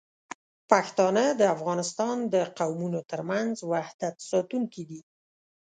پښتانه 0.69 1.23
د 1.39 1.41
افغانستان 1.55 2.15
د 2.33 2.35
قومونو 2.57 2.99
ترمنځ 3.11 3.53
وحدت 3.71 4.15
ساتونکي 4.29 4.83
دي. 4.89 5.01